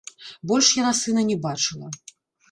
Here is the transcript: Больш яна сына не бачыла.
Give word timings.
Больш 0.51 0.69
яна 0.77 0.93
сына 0.99 1.25
не 1.31 1.35
бачыла. 1.43 1.91